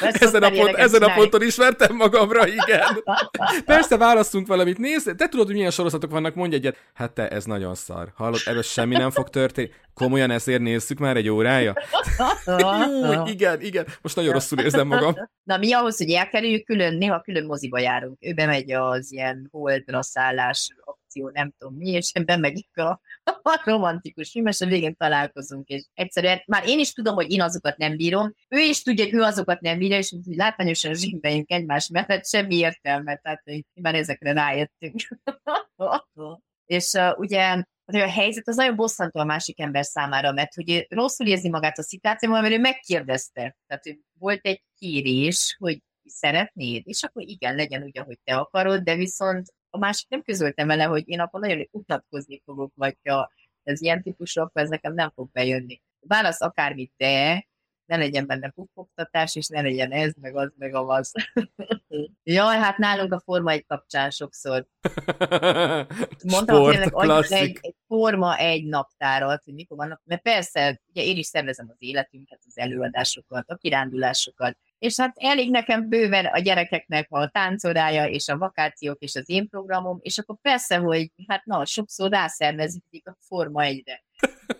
[0.01, 3.03] ezen, a pont, ezen a ponton ismertem magamra, igen.
[3.65, 4.77] Persze választunk valamit.
[4.77, 6.77] Nézd, te tudod, hogy milyen sorozatok vannak, mondj egyet.
[6.93, 8.11] Hát te, ez nagyon szar.
[8.15, 9.69] Hallod, ebből semmi nem fog történni.
[9.99, 11.73] Komolyan ezért nézzük már egy órája?
[12.45, 13.85] Jó, igen, igen.
[14.01, 15.13] Most nagyon rosszul érzem magam.
[15.43, 18.17] Na mi ahhoz, hogy elkerüljük, külön, néha külön moziba járunk.
[18.19, 23.61] Ő bemegy az ilyen holdra szállás akció, nem tudom mi, és én bemegyek a, a
[23.63, 27.77] romantikus film, és a végén találkozunk, és egyszerűen már én is tudom, hogy én azokat
[27.77, 31.89] nem bírom, ő is tudja, hogy ő azokat nem bírja, és hogy látványosan zsimbeljünk egymás
[31.89, 34.95] mellett, semmi értelme, tehát hogy már ezekre rájöttünk.
[36.65, 37.63] és uh, ugye
[37.95, 41.83] a helyzet az nagyon bosszantó a másik ember számára, mert hogy rosszul érzi magát a
[41.83, 43.57] szituációban, mert ő megkérdezte.
[43.67, 48.83] Tehát hogy volt egy kérés, hogy szeretnéd, és akkor igen, legyen úgy, ahogy te akarod,
[48.83, 53.31] de viszont a másik nem közölte vele, hogy én akkor nagyon utatkozni fogok, vagy ha
[53.63, 55.81] ez ilyen típusú, akkor ez nekem nem fog bejönni.
[55.99, 57.47] Válasz akármit, de
[57.89, 61.11] ne legyen benne puffogtatás, és ne legyen ez, meg az, meg a az.
[62.23, 64.67] Jaj, hát nálunk a Forma egy kapcsán sokszor.
[66.31, 71.25] Mondtam tényleg egy, egy Forma egy naptárat, hogy mikor vannak, mert persze, ugye én is
[71.25, 77.29] szervezem az életünket, az előadásokat, a kirándulásokat, és hát elég nekem bőven a gyerekeknek a
[77.29, 82.09] táncorája, és a vakációk, és az én programom, és akkor persze, hogy hát na, sokszor
[82.09, 84.03] rászervezik a Forma egyre.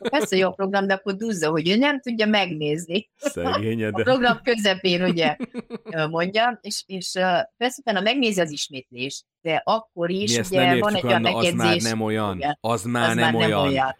[0.10, 3.10] Persze jó program, de akkor duzza, hogy ő nem tudja megnézni.
[3.15, 4.00] Szegényed.
[4.00, 5.36] A program közepén, ugye,
[6.10, 7.12] mondja, és, és
[7.58, 11.52] persze utána megnézi az ismétlést, de akkor is Mi ugye van egy olyan megjegyzés.
[11.52, 12.36] Az már nem olyan.
[12.38, 13.50] Igen, az már, az nem, már olyan.
[13.50, 13.95] nem olyan.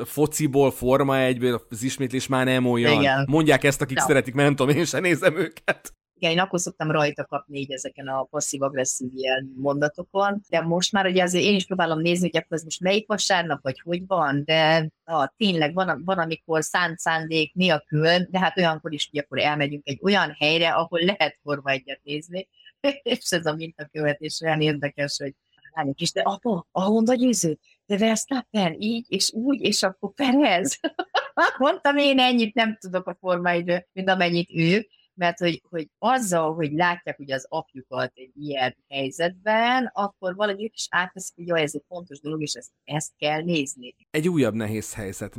[0.00, 3.00] A fociból, forma egyből, az ismétlés már nem olyan.
[3.00, 3.26] Igen.
[3.28, 4.02] Mondják ezt, akik Na.
[4.02, 5.95] szeretik, mert nem tudom, én sem nézem őket.
[6.18, 11.06] Igen, én akkor szoktam rajta kapni így ezeken a passzív-agresszív ilyen mondatokon, de most már
[11.06, 14.42] ugye azért én is próbálom nézni, hogy akkor ez most melyik vasárnap, vagy hogy van,
[14.44, 19.38] de ah, tényleg van, van, amikor szánt szándék nélkül, de hát olyankor is, hogy akkor
[19.38, 22.48] elmegyünk egy olyan helyre, ahol lehet forma egyet nézni,
[23.02, 25.34] és ez a mintakövetés olyan érdekes, hogy
[25.74, 30.80] lányok is, de apa, a Honda győző, de Verstappen, így és úgy, és akkor Perez.
[31.58, 33.52] Mondtam, én ennyit nem tudok a Forma
[33.92, 39.90] mint amennyit ők, mert hogy, hogy azzal, hogy látják ugye az apjukat egy ilyen helyzetben,
[39.92, 43.42] akkor valahogy ők is átveszik, hogy jaj, ez egy fontos dolog, és ezt, ezt kell
[43.42, 43.94] nézni.
[44.10, 45.36] Egy újabb nehéz helyzet.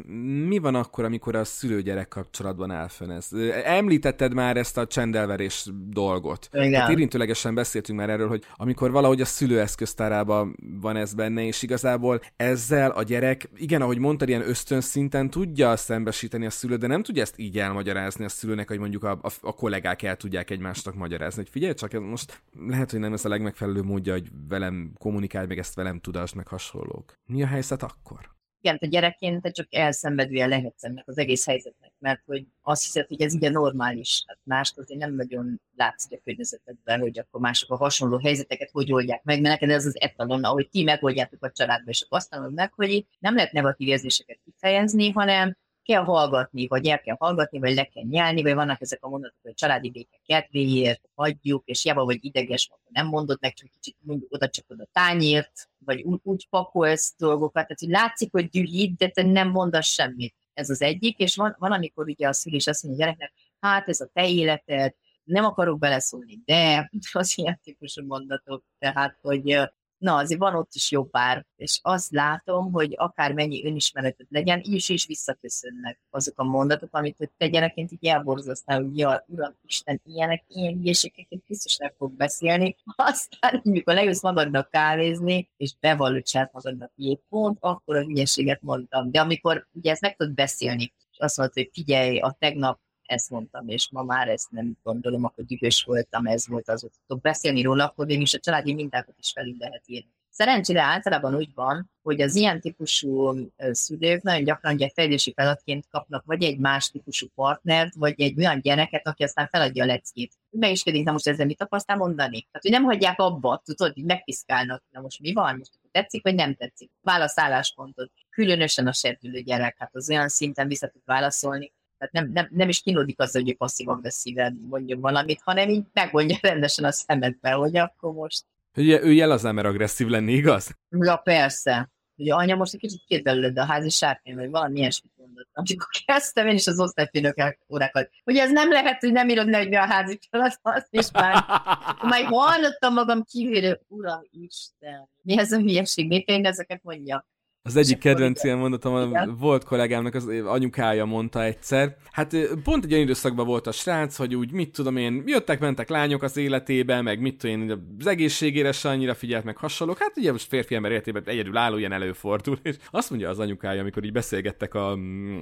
[0.48, 3.28] Mi van akkor, amikor a szülő-gyerek kapcsolatban áll fönn ez?
[3.64, 6.50] Említetted már ezt a csendelverés dolgot.
[6.52, 6.82] Igen.
[6.82, 11.62] Hát érintőlegesen beszéltünk már erről, hogy amikor valahogy a szülő eszköztárában van ez benne, és
[11.62, 17.04] igazából ezzel a gyerek, igen, ahogy mondtad, ilyen ösztönszinten tudja szembesíteni a szülő, de nem
[17.04, 20.96] tudja ezt így elmagyarázni a szülőnek, hogy mondjuk a, a, a kollégák el tudják egymásnak
[20.96, 25.48] magyarázni, hogy figyelj csak, most lehet, hogy nem ez a legmegfelelő módja, hogy velem kommunikálj,
[25.48, 27.14] meg ezt velem tudás, meg hasonlók.
[27.26, 28.36] Mi a helyzet akkor?
[28.62, 33.08] Igen, a gyerekként te csak elszenvedője lehetsz ennek az egész helyzetnek, mert hogy azt hiszed,
[33.08, 34.24] hogy ez ugye normális.
[34.28, 38.92] Hát mást azért nem nagyon látsz a környezetedben, hogy akkor mások a hasonló helyzeteket hogy
[38.92, 42.54] oldják meg, mert neked ez az etalon, ahogy ti megoldjátok a családba, és azt tanulod
[42.54, 47.76] meg, hogy nem lehet negatív érzéseket kifejezni, hanem kell hallgatni, vagy el kell hallgatni, vagy
[47.76, 52.06] le kell nyelni, vagy vannak ezek a mondatok, hogy családi béke kedvéért hagyjuk, és java
[52.06, 56.20] vagy ideges, akkor nem mondod meg, csak kicsit mondjuk oda csak oda tányért, vagy úgy,
[56.24, 60.36] úgy pakolsz dolgokat, tehát hogy látszik, hogy dühít, de te nem mondasz semmit.
[60.54, 63.88] Ez az egyik, és van, van amikor ugye a szülés azt mondja a gyereknek, hát
[63.88, 70.16] ez a te életed, nem akarok beleszólni, de az ilyen típusú mondatok, tehát, hogy na,
[70.16, 74.90] azért van ott is jó pár, és azt látom, hogy akár mennyi önismeretet legyen, is
[74.90, 80.44] is visszaköszönnek azok a mondatok, amit te gyerekként így elborzasztál, hogy ja, Uram Isten, ilyenek,
[80.48, 87.20] ilyen hülyeségeket biztos nem fog beszélni, aztán mikor lejössz magadnak kávézni, és bevallod magadnak egy
[87.30, 89.12] pont, akkor a hülyeséget mondtam.
[89.12, 93.30] De amikor ugye ezt meg tudod beszélni, és azt mondod, hogy figyelj, a tegnap ezt
[93.30, 97.24] mondtam, és ma már ezt nem gondolom, akkor dühös voltam, ez volt az, hogy tudok
[97.24, 100.16] beszélni róla, akkor mégis a családi mintákat is felül lehet írni.
[100.30, 103.38] Szerencsére általában úgy van, hogy az ilyen típusú
[103.72, 108.62] szülők nagyon gyakran ugye fejlődési feladatként kapnak vagy egy más típusú partnert, vagy egy olyan
[108.62, 110.34] gyereket, aki aztán feladja a leckét.
[110.50, 112.42] Megiskedik, na most ezzel mit tapasztal mondani?
[112.42, 116.36] Tehát, hogy nem hagyják abba, tudod, hogy megpiszkálnak, na most mi van, most tetszik, vagy
[116.36, 116.92] nem tetszik.
[117.02, 118.12] Válaszálláspontot.
[118.30, 122.70] Különösen a serdülő gyerek, hát az olyan szinten vissza tud válaszolni, tehát nem, nem, nem
[122.70, 128.14] is kínódik az, hogy passzív-agresszíven mondjon valamit, hanem így megmondja rendesen a szemedbe, hogy akkor
[128.14, 128.44] most...
[128.76, 130.78] Ugye ő jelazán, mert agresszív lenni, igaz?
[130.90, 131.90] Ja, persze.
[132.16, 135.50] Ugye anya most egy kicsit két belőled a házi sárkány, vagy valami ilyesmit mondott.
[135.54, 139.74] Amikor kezdtem én is az osztályfőnök órákat, hogy ez nem lehet, hogy nem írod meg
[139.74, 141.34] a házi feladat, és már,
[142.10, 147.26] már hallottam magam kívülről, uram Isten, mi ez a hülyeség, miért én ezeket mondja?
[147.68, 151.96] Az egyik kedvenc ilyen mondatom, a volt kollégámnak az anyukája mondta egyszer.
[152.12, 155.90] Hát pont egy olyan időszakban volt a srác, hogy úgy mit tudom én, jöttek, mentek
[155.90, 159.98] lányok az életébe, meg mit tudom én, az egészségére se annyira figyelt, meg hasonlók.
[159.98, 163.82] Hát ugye most férfi ember életében egyedül álló ilyen előfordul, és azt mondja az anyukája,
[163.82, 164.98] amikor így beszélgettek a,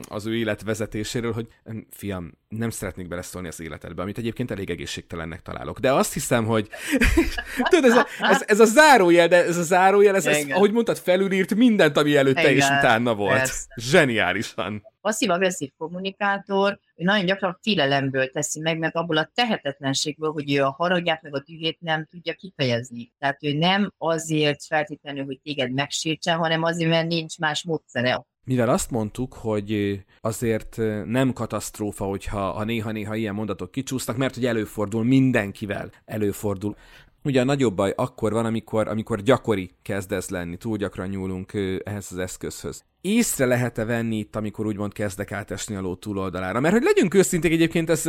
[0.07, 1.47] az ő életvezetéséről, hogy
[1.89, 5.79] fiam, nem szeretnék beleszólni az életedbe, amit egyébként elég egészségtelennek találok.
[5.79, 6.69] De azt hiszem, hogy
[7.69, 10.97] tudod, ez a, ez, ez a zárójel, de ez a zárójel, ez, ez ahogy mondtad,
[10.97, 13.37] felülírt mindent, ami előtte Igen, és utána volt.
[13.37, 13.65] Persze.
[13.75, 14.83] Zseniálisan.
[15.01, 20.71] Passzív-agresszív kommunikátor, ő nagyon gyakran félelemből teszi meg, meg abból a tehetetlenségből, hogy ő a
[20.71, 23.13] haragját meg a dühét nem tudja kifejezni.
[23.19, 28.69] Tehát ő nem azért feltétlenül, hogy téged megsértsen, hanem azért, mert nincs más módszere mivel
[28.69, 35.03] azt mondtuk, hogy azért nem katasztrófa, hogyha ha néha-néha ilyen mondatok kicsúsznak, mert hogy előfordul
[35.03, 36.75] mindenkivel, előfordul.
[37.25, 41.53] Ugye a nagyobb baj akkor van, amikor, amikor gyakori kezd ez lenni, túl gyakran nyúlunk
[41.83, 42.83] ehhez az eszközhöz.
[43.07, 46.59] Észre lehet-e venni itt, amikor úgymond kezdek átesni a ló túloldalára?
[46.59, 48.05] Mert hogy legyünk őszinték egyébként, ez,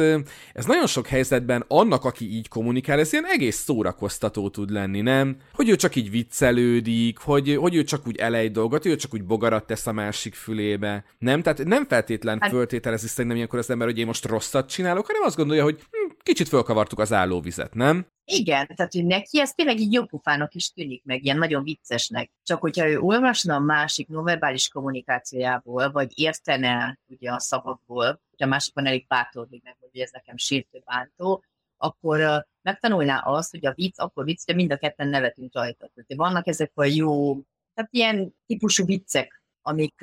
[0.53, 5.37] ez nagyon sok helyzetben annak, aki így kommunikál, ez ilyen egész szórakoztató tud lenni, nem?
[5.53, 9.25] Hogy ő csak így viccelődik, hogy, hogy ő csak úgy elej dolgot, ő csak úgy
[9.25, 11.43] bogarat tesz a másik fülébe, nem?
[11.43, 12.51] Tehát nem feltétlen hát...
[12.51, 16.13] föltételezi szerintem ilyenkor az ember, hogy én most rosszat csinálok, hanem azt gondolja, hogy hm,
[16.23, 18.07] kicsit fölkavartuk az állóvizet, nem?
[18.29, 22.31] Igen, tehát hogy neki ez tényleg így jópofának is tűnik meg, ilyen nagyon viccesnek.
[22.43, 28.46] Csak hogyha ő olvasna a másik nonverbális kommunikációjából, vagy értene ugye a szavakból, hogy a
[28.46, 31.44] másikban elég bátor, hogy meg, hogy ez nekem sértő bántó,
[31.77, 35.90] akkor megtanulná azt, hogy a vicc, akkor vicc, hogy mind a ketten nevetünk rajta.
[35.94, 37.35] Tehát vannak ezek a jó,
[37.75, 39.94] tehát ilyen típusú viccek, amik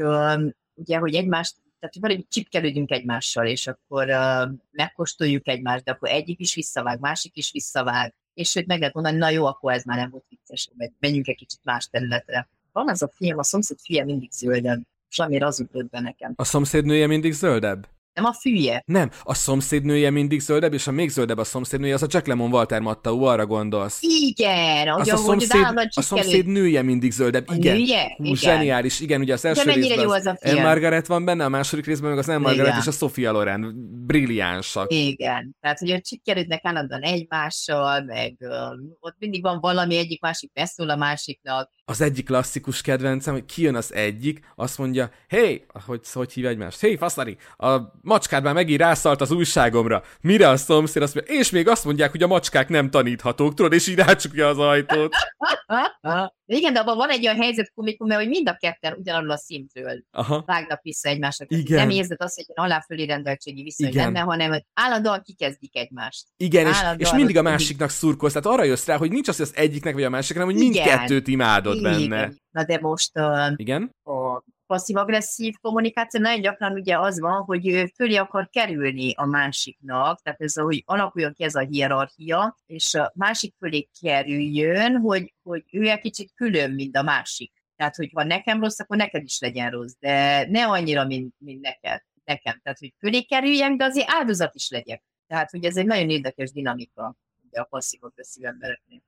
[0.73, 6.09] ugye, hogy egymást tehát, hogy valahogy csipkelődünk egymással, és akkor uh, megkóstoljuk egymást, de akkor
[6.09, 9.83] egyik is visszavág, másik is visszavág, és hogy meg lehet mondani, na jó, akkor ez
[9.83, 10.69] már nem volt vicces,
[10.99, 12.49] menjünk egy kicsit más területre.
[12.73, 16.33] Van az a film, a szomszéd fia mindig zöldebb, és amire az ugrott be nekem.
[16.35, 17.87] A szomszédnője mindig zöldebb?
[18.13, 18.83] Nem a fűje.
[18.85, 22.51] Nem, a szomszédnője mindig zöldebb, és a még zöldebb a szomszédnője, az a Jack Lemon
[22.51, 23.99] Walter Mattau, arra gondolsz.
[24.01, 27.75] Igen, az a, szomszéd, a szomszédnője mindig zöldebb, a igen.
[27.75, 28.13] Nője?
[28.17, 28.35] Hú, igen.
[28.35, 31.85] zseniális, igen, ugye az első részben jó az, az a Margaret van benne, a második
[31.85, 33.73] részben meg az nem Margaret és a Sofia Loren,
[34.05, 34.93] brilliánsak.
[34.93, 38.49] Igen, tehát hogy csikkerődnek állandóan egymással, meg uh,
[38.99, 43.75] ott mindig van valami, egyik másik beszól a másiknak, az egyik klasszikus kedvencem, hogy kijön
[43.75, 46.79] az egyik, azt mondja, hey, hogy, hogy hív egymást?
[46.79, 50.03] Hey, faszari, a macskád már megint rászalt az újságomra.
[50.21, 53.73] Mire a szomszéd azt mondja, és még azt mondják, hogy a macskák nem taníthatók, tudod,
[53.73, 55.13] és így rácsukja az ajtót.
[56.45, 60.03] Igen, de abban van egy olyan helyzet komikum, hogy mind a ketten ugyanarról a szintről
[60.11, 60.43] Aha.
[60.45, 61.51] vágnak vissza egymásnak.
[61.51, 61.77] Igen.
[61.77, 64.05] Nem érzed azt, hogy egy aláfölé rendeltségi viszony Igen.
[64.05, 66.27] lenne, hanem állandóan kikezdik egymást.
[66.37, 68.33] Igen, és, és mindig a másiknak szurkolsz.
[68.33, 70.69] Tehát arra jössz rá, hogy nincs az, hogy az egyiknek vagy a másiknak, hanem hogy
[70.69, 72.09] mindkettőt imádod Igen.
[72.09, 72.33] benne.
[72.51, 73.95] Na de most uh, Igen?
[74.03, 80.21] a passzív-agresszív kommunikáció nagyon gyakran ugye az van, hogy ő fölé akar kerülni a másiknak,
[80.21, 85.63] tehát ez, hogy alakuljon ki ez a hierarchia, és a másik fölé kerüljön, hogy, hogy
[85.71, 87.51] ő egy kicsit külön, mint a másik.
[87.75, 91.61] Tehát, hogy ha nekem rossz, akkor neked is legyen rossz, de ne annyira, mint, mint
[91.61, 92.59] neked, nekem.
[92.63, 95.03] Tehát, hogy fölé kerüljen, de azért áldozat is legyek.
[95.27, 97.15] Tehát, hogy ez egy nagyon érdekes dinamika
[97.51, 99.01] a passzív-agresszív embereknél.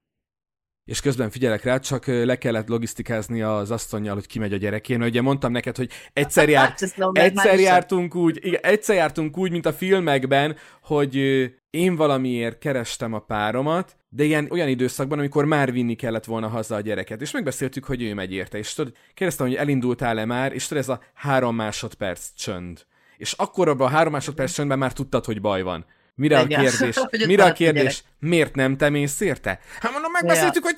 [0.85, 5.03] És közben figyelek rá, csak le kellett logisztikázni az asszonyjal, hogy kimegy a gyerekén.
[5.03, 9.73] Ugye mondtam neked, hogy egyszer, járt, egyszer jártunk úgy, igen, egyszer jártunk úgy, mint a
[9.73, 11.15] filmekben, hogy
[11.69, 16.75] én valamiért kerestem a páromat, de ilyen olyan időszakban, amikor már vinni kellett volna haza
[16.75, 20.67] a gyereket, és megbeszéltük, hogy ő megy érte, és tudod, kérdeztem, hogy elindultál-e már, és
[20.67, 22.85] tudod, ez a három másodperc csönd.
[23.17, 25.85] És akkor abban a három másodperc csöndben már tudtad, hogy baj van.
[26.15, 26.99] Mire a kérdés?
[27.27, 28.03] Mire a kérdés?
[28.19, 29.59] Miért nem te mész érte?
[29.79, 30.73] Hát mondom, megbeszéltük, hogy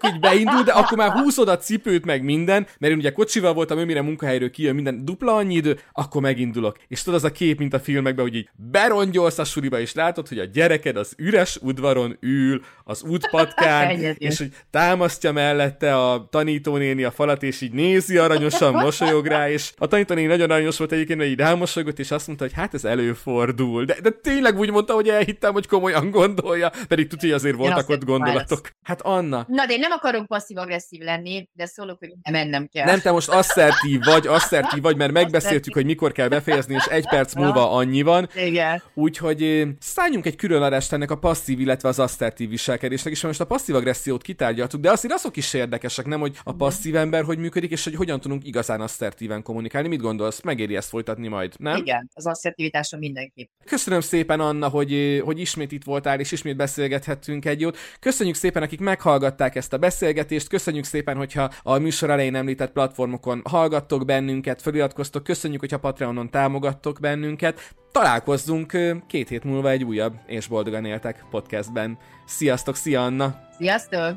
[0.00, 3.78] hogy beindul, de akkor már húzod a cipőt, meg minden, mert én ugye kocsival voltam,
[3.78, 6.76] ő mire munkahelyről kijön minden dupla annyi idő, akkor megindulok.
[6.88, 10.28] És tudod, az a kép, mint a filmekben, hogy így berongyolsz a suriba, és látod,
[10.28, 17.04] hogy a gyereked az üres udvaron ül, az útpatkán, és hogy támasztja mellette a tanítónéni
[17.04, 21.18] a falat, és így nézi aranyosan, mosolyog rá, és a tanítónéni nagyon aranyos volt egyébként,
[21.18, 23.84] mert így rámosolygott, és azt mondta, hogy hát ez előfordul.
[23.84, 27.88] De, de tényleg úgy mondta, hogy elhittem, hogy komolyan gondolja, pedig tudja, hogy azért voltak
[27.88, 28.60] ott gondolatok.
[28.60, 28.72] Válasz.
[28.82, 29.44] Hát Anna.
[29.48, 32.84] Na, de én nem akarok passzív-agresszív lenni, de szólok, hogy mennem kell.
[32.84, 37.08] Nem, te most asszertív vagy, asszertív vagy, mert megbeszéltük, hogy mikor kell befejezni, és egy
[37.08, 38.28] perc múlva annyi van.
[38.34, 38.82] Igen.
[38.94, 43.44] Úgyhogy szálljunk egy külön adást ennek a passzív, illetve az asszertív viselkedésnek, és most a
[43.44, 47.70] passzív agressziót kitárgyaltuk, de azért azok is érdekesek, nem, hogy a passzív ember hogy működik,
[47.70, 49.88] és hogy hogyan tudunk igazán asszertíven kommunikálni.
[49.88, 50.42] Mit gondolsz?
[50.42, 51.76] Megéri ezt folytatni majd, nem?
[51.76, 53.48] Igen, az asszertivitáson mindenképp.
[53.64, 57.76] Köszönöm szépen, Anna, hogy, hogy ismét itt voltál, és ismét beszélgethettünk egy jót.
[58.00, 63.42] Köszönjük szépen, akik meghallgatták ezt a beszélgetést, köszönjük szépen, hogyha a műsor elején említett platformokon
[63.44, 67.74] hallgattok bennünket, feliratkoztok, köszönjük, hogyha Patreonon támogattok bennünket.
[67.92, 71.98] Találkozzunk két hét múlva egy újabb és boldogan éltek podcastben.
[72.26, 73.34] Sziasztok, szia Anna!
[73.58, 74.16] Sziasztok!